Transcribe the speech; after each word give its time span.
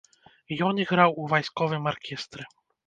Ён 0.69 0.81
іграў 0.85 1.15
у 1.21 1.29
вайсковым 1.35 1.83
аркестры. 1.95 2.43